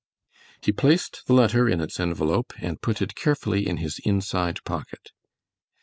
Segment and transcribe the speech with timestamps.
[0.63, 5.11] He placed the letter in its envelope and put it carefully in his inside pocket.